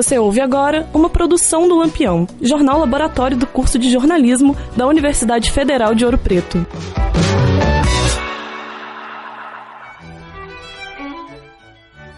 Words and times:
Você 0.00 0.18
ouve 0.18 0.40
agora 0.40 0.88
uma 0.94 1.10
produção 1.10 1.68
do 1.68 1.76
Lampião, 1.76 2.26
jornal 2.40 2.78
laboratório 2.78 3.36
do 3.36 3.46
curso 3.46 3.78
de 3.78 3.92
jornalismo 3.92 4.56
da 4.74 4.86
Universidade 4.86 5.50
Federal 5.50 5.94
de 5.94 6.06
Ouro 6.06 6.16
Preto. 6.16 6.66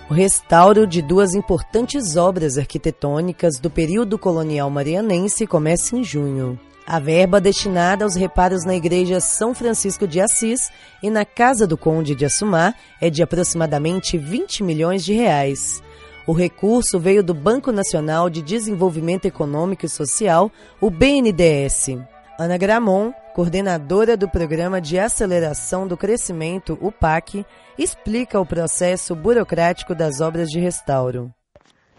O 0.09 0.15
restauro 0.15 0.87
de 0.87 1.03
duas 1.03 1.35
importantes 1.35 2.15
obras 2.15 2.57
arquitetônicas 2.57 3.59
do 3.59 3.69
período 3.69 4.17
colonial 4.17 4.71
marianense 4.71 5.45
começa 5.45 5.97
em 5.97 6.05
junho. 6.05 6.57
A 6.87 7.01
verba 7.01 7.41
destinada 7.41 8.05
aos 8.05 8.15
reparos 8.15 8.65
na 8.65 8.77
Igreja 8.77 9.19
São 9.19 9.53
Francisco 9.53 10.07
de 10.07 10.21
Assis 10.21 10.71
e 11.03 11.11
na 11.11 11.25
Casa 11.25 11.67
do 11.67 11.77
Conde 11.77 12.15
de 12.15 12.25
Assumar 12.25 12.77
é 13.01 13.11
de 13.11 13.25
aproximadamente 13.25 14.17
20 14.17 14.63
milhões 14.63 15.05
de 15.05 15.15
reais. 15.15 15.83
O 16.25 16.33
recurso 16.33 17.01
veio 17.01 17.21
do 17.21 17.35
Banco 17.35 17.73
Nacional 17.73 18.31
de 18.31 18.43
Desenvolvimento 18.43 19.25
Econômico 19.25 19.85
e 19.85 19.89
Social, 19.89 20.53
o 20.81 20.89
BNDES. 20.89 21.99
Ana 22.39 22.57
Gramon, 22.57 23.13
coordenadora 23.35 24.17
do 24.17 24.29
Programa 24.29 24.81
de 24.81 25.01
Aceleração 25.01 25.87
do 25.87 25.97
Crescimento, 25.97 26.79
o 26.81 26.93
PAC, 26.93 27.45
explica 27.77 28.39
o 28.39 28.47
processo 28.47 29.17
burocrático 29.17 29.97
das 29.97 30.21
obras 30.21 30.49
de 30.49 30.61
restauro. 30.61 31.29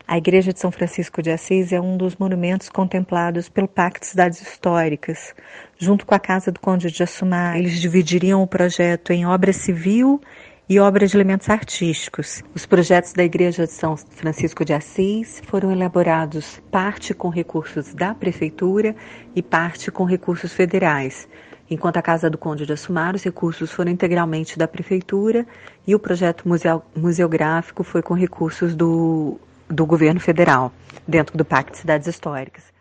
A 0.07 0.17
Igreja 0.17 0.53
de 0.53 0.59
São 0.59 0.71
Francisco 0.71 1.21
de 1.21 1.29
Assis 1.29 1.73
é 1.73 1.81
um 1.81 1.97
dos 1.97 2.15
monumentos 2.15 2.69
contemplados 2.69 3.49
pelo 3.49 3.67
Pacto 3.67 4.01
de 4.01 4.07
Cidades 4.07 4.41
Históricas. 4.41 5.33
Junto 5.77 6.05
com 6.05 6.15
a 6.15 6.19
Casa 6.19 6.49
do 6.49 6.61
Conde 6.61 6.89
de 6.91 7.03
Assumar, 7.03 7.57
eles 7.57 7.79
dividiriam 7.79 8.41
o 8.41 8.47
projeto 8.47 9.11
em 9.11 9.25
obra 9.25 9.51
civil 9.51 10.21
e 10.67 10.79
obras 10.79 11.11
de 11.11 11.17
elementos 11.17 11.49
artísticos. 11.49 12.43
Os 12.55 12.65
projetos 12.65 13.13
da 13.13 13.23
Igreja 13.23 13.65
de 13.65 13.71
São 13.71 13.97
Francisco 13.97 14.63
de 14.63 14.73
Assis 14.73 15.41
foram 15.45 15.71
elaborados 15.71 16.61
parte 16.71 17.13
com 17.13 17.29
recursos 17.29 17.93
da 17.93 18.13
Prefeitura 18.13 18.95
e 19.35 19.41
parte 19.41 19.91
com 19.91 20.03
recursos 20.03 20.53
federais. 20.53 21.27
Enquanto 21.69 21.97
a 21.97 22.01
Casa 22.01 22.29
do 22.29 22.37
Conde 22.37 22.65
de 22.65 22.73
Assumar, 22.73 23.15
os 23.15 23.23
recursos 23.23 23.71
foram 23.71 23.91
integralmente 23.91 24.57
da 24.57 24.67
Prefeitura 24.67 25.45
e 25.87 25.95
o 25.95 25.99
projeto 25.99 26.47
museu, 26.47 26.83
museográfico 26.95 27.83
foi 27.83 28.01
com 28.01 28.13
recursos 28.13 28.75
do 28.75 29.39
do 29.69 29.85
governo 29.85 30.19
federal, 30.19 30.71
dentro 31.07 31.37
do 31.37 31.43
Pacto 31.43 31.71
de 31.71 31.79
Cidades 31.79 32.07
Históricas. 32.07 32.72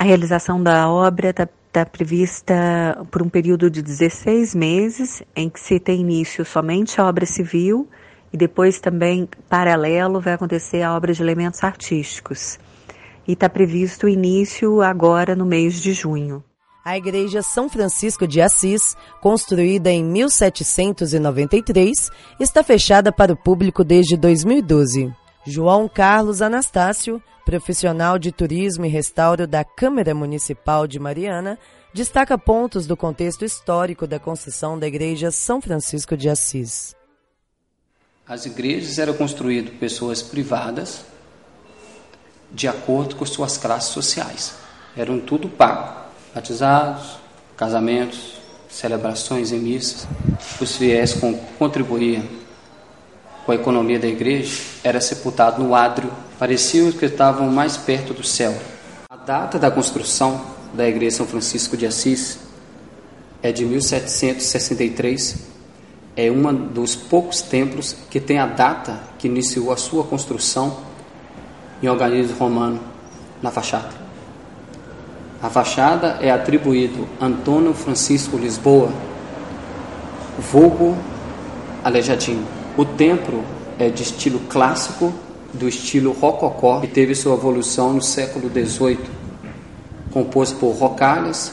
A 0.00 0.04
realização 0.04 0.60
da 0.62 0.88
obra 0.88 1.28
está 1.28 1.46
tá 1.70 1.84
prevista 1.84 3.04
por 3.10 3.20
um 3.20 3.28
período 3.28 3.68
de 3.68 3.82
16 3.82 4.54
meses, 4.54 5.22
em 5.36 5.50
que 5.50 5.60
se 5.60 5.78
tem 5.78 6.00
início 6.00 6.42
somente 6.42 6.98
a 6.98 7.06
obra 7.06 7.26
civil 7.26 7.86
e 8.32 8.36
depois 8.38 8.80
também, 8.80 9.28
paralelo, 9.46 10.18
vai 10.18 10.32
acontecer 10.32 10.80
a 10.80 10.96
obra 10.96 11.12
de 11.12 11.20
elementos 11.20 11.62
artísticos. 11.62 12.58
E 13.28 13.34
está 13.34 13.46
previsto 13.46 14.06
o 14.06 14.08
início 14.08 14.80
agora 14.80 15.36
no 15.36 15.44
mês 15.44 15.82
de 15.82 15.92
junho. 15.92 16.42
A 16.82 16.96
Igreja 16.96 17.42
São 17.42 17.68
Francisco 17.68 18.26
de 18.26 18.40
Assis, 18.40 18.96
construída 19.20 19.90
em 19.90 20.02
1793, 20.02 22.10
está 22.40 22.64
fechada 22.64 23.12
para 23.12 23.34
o 23.34 23.36
público 23.36 23.84
desde 23.84 24.16
2012. 24.16 25.12
João 25.46 25.88
Carlos 25.88 26.42
Anastácio, 26.42 27.22
profissional 27.46 28.18
de 28.18 28.30
turismo 28.30 28.84
e 28.84 28.88
restauro 28.88 29.46
da 29.46 29.64
Câmara 29.64 30.14
Municipal 30.14 30.86
de 30.86 30.98
Mariana, 30.98 31.58
destaca 31.94 32.36
pontos 32.36 32.86
do 32.86 32.96
contexto 32.96 33.44
histórico 33.44 34.06
da 34.06 34.18
construção 34.18 34.78
da 34.78 34.86
Igreja 34.86 35.30
São 35.30 35.60
Francisco 35.60 36.14
de 36.16 36.28
Assis. 36.28 36.94
As 38.28 38.44
igrejas 38.46 38.98
eram 38.98 39.14
construídas 39.14 39.70
por 39.70 39.78
pessoas 39.78 40.22
privadas 40.22 41.04
de 42.52 42.68
acordo 42.68 43.16
com 43.16 43.24
suas 43.24 43.56
classes 43.56 43.90
sociais. 43.90 44.54
Eram 44.96 45.18
tudo 45.20 45.48
pago. 45.48 46.00
Batizados, 46.34 47.16
casamentos, 47.56 48.34
celebrações 48.68 49.52
em 49.52 49.58
missas. 49.58 50.06
Os 50.60 50.76
fiéis 50.76 51.14
contribuíam 51.58 52.22
com 53.50 53.52
a 53.52 53.56
economia 53.56 53.98
da 53.98 54.06
igreja 54.06 54.62
era 54.84 55.00
sepultado 55.00 55.60
no 55.60 55.74
ádrio, 55.74 56.08
pareciam 56.38 56.92
que 56.92 57.04
estavam 57.04 57.48
mais 57.50 57.76
perto 57.76 58.14
do 58.14 58.22
céu. 58.22 58.54
A 59.08 59.16
data 59.16 59.58
da 59.58 59.68
construção 59.68 60.40
da 60.72 60.88
igreja 60.88 61.16
São 61.16 61.26
Francisco 61.26 61.76
de 61.76 61.84
Assis 61.84 62.38
é 63.42 63.50
de 63.50 63.64
1763. 63.64 65.36
É 66.16 66.30
um 66.30 66.54
dos 66.54 66.94
poucos 66.94 67.42
templos 67.42 67.96
que 68.08 68.20
tem 68.20 68.38
a 68.38 68.46
data 68.46 69.00
que 69.18 69.26
iniciou 69.26 69.72
a 69.72 69.76
sua 69.76 70.04
construção 70.04 70.76
em 71.82 71.88
organismo 71.88 72.36
romano 72.38 72.78
na 73.42 73.50
fachada. 73.50 73.90
A 75.42 75.50
fachada 75.50 76.18
é 76.20 76.30
atribuído 76.30 77.08
a 77.20 77.26
Antônio 77.26 77.74
Francisco 77.74 78.36
Lisboa, 78.36 78.92
vulgo 80.38 80.96
Aleijadinho. 81.82 82.59
O 82.76 82.84
templo 82.84 83.44
é 83.78 83.88
de 83.88 84.02
estilo 84.02 84.38
clássico, 84.48 85.12
do 85.52 85.68
estilo 85.68 86.12
rococó, 86.12 86.80
que 86.80 86.86
teve 86.86 87.14
sua 87.14 87.34
evolução 87.34 87.92
no 87.92 88.00
século 88.00 88.48
XVIII, 88.48 89.00
composto 90.12 90.56
por 90.58 90.70
rocalhas, 90.72 91.52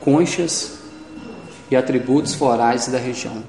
conchas 0.00 0.78
e 1.70 1.76
atributos 1.76 2.34
florais 2.34 2.86
da 2.86 2.98
região. 2.98 3.42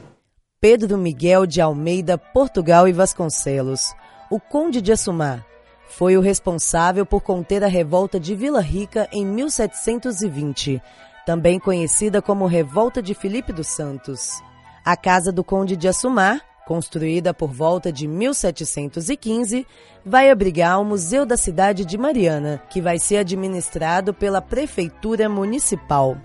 Pedro 0.60 0.98
Miguel 0.98 1.46
de 1.46 1.62
Almeida, 1.62 2.18
Portugal 2.18 2.88
e 2.88 2.92
Vasconcelos, 2.92 3.94
o 4.32 4.40
Conde 4.40 4.82
de 4.82 4.92
Assumar, 4.92 5.46
foi 5.88 6.18
o 6.18 6.22
responsável 6.22 7.06
por 7.06 7.22
conter 7.22 7.64
a 7.64 7.68
revolta 7.68 8.20
de 8.20 8.34
Vila 8.34 8.60
Rica 8.60 9.08
em 9.12 9.24
1720, 9.24 10.82
também 11.26 11.60
conhecida 11.60 12.22
como 12.22 12.48
Revolta 12.48 13.02
de 13.02 13.14
Filipe 13.14 13.54
dos 13.54 13.68
Santos. 13.68 14.42
A 14.84 14.98
casa 14.98 15.32
do 15.32 15.44
Conde 15.44 15.78
de 15.78 15.88
Assumar 15.88 16.47
construída 16.68 17.34
por 17.34 17.50
volta 17.50 17.92
de 17.94 18.08
1715, 18.08 19.66
vai 20.06 20.30
abrigar 20.30 20.82
o 20.82 20.86
Museu 20.86 21.26
da 21.26 21.38
Cidade 21.38 21.86
de 21.86 21.98
Mariana, 21.98 22.62
que 22.70 22.82
vai 22.82 23.00
ser 23.00 23.18
administrado 23.18 24.14
pela 24.14 24.42
Prefeitura 24.42 25.30
Municipal. 25.30 26.18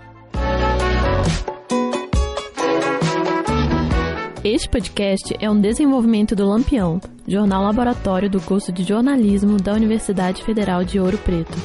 Este 4.42 4.68
podcast 4.68 5.36
é 5.38 5.48
um 5.48 5.60
desenvolvimento 5.60 6.34
do 6.34 6.44
Lampião, 6.44 7.00
jornal 7.28 7.62
laboratório 7.62 8.28
do 8.28 8.40
curso 8.40 8.72
de 8.72 8.82
jornalismo 8.82 9.56
da 9.56 9.72
Universidade 9.72 10.42
Federal 10.42 10.82
de 10.82 10.98
Ouro 10.98 11.16
Preto. 11.18 11.56